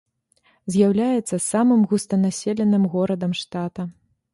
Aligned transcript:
З'яўляецца 0.75 1.39
самым 1.51 1.85
густанаселеным 1.95 2.83
горадам 2.97 3.31
штата. 3.47 3.81